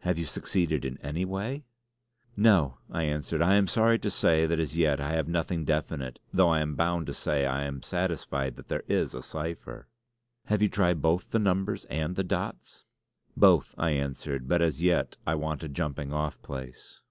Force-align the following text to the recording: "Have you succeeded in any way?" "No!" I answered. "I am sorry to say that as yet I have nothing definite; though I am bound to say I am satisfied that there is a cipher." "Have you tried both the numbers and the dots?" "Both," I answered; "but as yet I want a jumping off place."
"Have 0.00 0.18
you 0.18 0.26
succeeded 0.26 0.84
in 0.84 0.98
any 0.98 1.24
way?" 1.24 1.64
"No!" 2.36 2.76
I 2.90 3.04
answered. 3.04 3.40
"I 3.40 3.54
am 3.54 3.66
sorry 3.66 3.98
to 4.00 4.10
say 4.10 4.44
that 4.46 4.58
as 4.60 4.76
yet 4.76 5.00
I 5.00 5.12
have 5.12 5.26
nothing 5.26 5.64
definite; 5.64 6.18
though 6.34 6.50
I 6.50 6.60
am 6.60 6.74
bound 6.74 7.06
to 7.06 7.14
say 7.14 7.46
I 7.46 7.62
am 7.64 7.80
satisfied 7.82 8.56
that 8.56 8.68
there 8.68 8.84
is 8.90 9.14
a 9.14 9.22
cipher." 9.22 9.88
"Have 10.48 10.60
you 10.60 10.68
tried 10.68 11.00
both 11.00 11.30
the 11.30 11.38
numbers 11.38 11.86
and 11.86 12.14
the 12.14 12.24
dots?" 12.24 12.84
"Both," 13.38 13.74
I 13.78 13.92
answered; 13.92 14.48
"but 14.48 14.60
as 14.60 14.82
yet 14.82 15.16
I 15.26 15.34
want 15.34 15.62
a 15.64 15.68
jumping 15.70 16.12
off 16.12 16.42
place." 16.42 16.98